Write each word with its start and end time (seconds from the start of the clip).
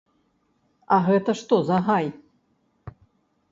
А 0.97 0.99
гэта 1.09 1.31
што 1.43 1.55
за 1.69 1.77
гай? 1.91 2.05